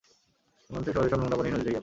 [0.69, 1.79] ময়মনসিংহ শহরের সব নোংরা পানি এই নদীতে গিয়ে পড়ে।